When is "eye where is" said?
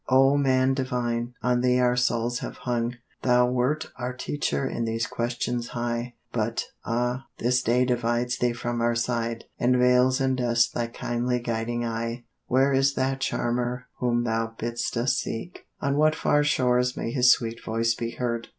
11.85-12.95